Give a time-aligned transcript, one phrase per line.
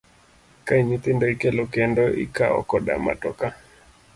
[0.65, 3.45] Kae nyithindo ikelo kendo ikawo koda matoka.